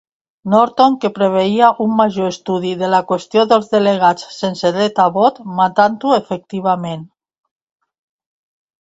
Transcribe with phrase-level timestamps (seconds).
[0.51, 5.41] Norton que preveia un major estudi de la qüestió dels delegats sense dret a vot,
[5.63, 7.09] matant-ho efectivament.